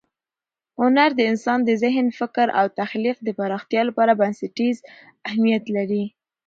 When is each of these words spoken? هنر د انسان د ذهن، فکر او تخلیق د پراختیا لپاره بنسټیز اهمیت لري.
هنر 0.79 1.09
د 1.15 1.21
انسان 1.31 1.59
د 1.65 1.71
ذهن، 1.83 2.07
فکر 2.19 2.47
او 2.59 2.65
تخلیق 2.79 3.17
د 3.23 3.29
پراختیا 3.39 3.81
لپاره 3.89 4.13
بنسټیز 4.21 4.77
اهمیت 5.29 5.63
لري. 5.75 6.03